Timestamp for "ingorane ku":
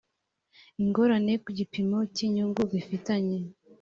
0.81-1.49